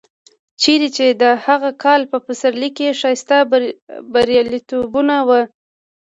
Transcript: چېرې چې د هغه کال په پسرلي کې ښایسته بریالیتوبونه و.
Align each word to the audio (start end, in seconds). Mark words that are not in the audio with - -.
چېرې 0.61 0.89
چې 0.95 1.05
د 1.21 1.23
هغه 1.45 1.69
کال 1.83 2.01
په 2.11 2.17
پسرلي 2.25 2.69
کې 2.77 2.97
ښایسته 3.01 3.37
بریالیتوبونه 4.13 5.15
و. 5.27 5.29